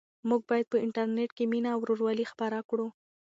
موږ 0.29 0.41
باید 0.49 0.65
په 0.71 0.77
انټرنيټ 0.85 1.31
کې 1.37 1.45
مینه 1.51 1.69
او 1.73 1.79
ورورولي 1.81 2.25
خپره 2.31 2.57
کړو. 2.69 2.87